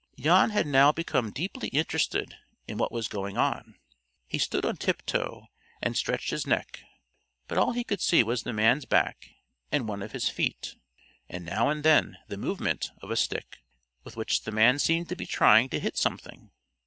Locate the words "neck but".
6.47-7.59